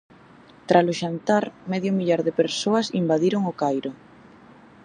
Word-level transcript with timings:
Tralo 0.69 0.93
xantar 1.01 1.43
medio 1.71 1.91
millar 1.97 2.21
de 2.27 2.35
persoas 2.41 2.87
invadiron 3.01 3.43
o 3.51 3.53
Cairo. 3.61 3.91